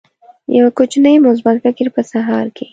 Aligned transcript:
یو 0.57 0.67
کوچنی 0.77 1.15
مثبت 1.27 1.55
فکر 1.63 1.85
په 1.95 2.01
سهار 2.11 2.45
کې 2.55 2.65